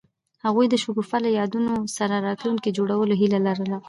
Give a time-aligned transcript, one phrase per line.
[0.45, 3.77] هغوی د شګوفه له یادونو سره راتلونکی جوړولو هیله لرله.